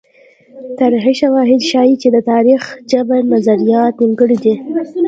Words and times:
تاریخي 0.79 1.13
شواهد 1.21 1.61
ښيي 1.69 1.95
چې 2.01 2.07
د 2.15 2.17
تاریخي 2.31 2.71
جبر 2.91 3.21
نظریات 3.33 3.93
نیمګړي 4.01 4.37
دي. 4.43 4.53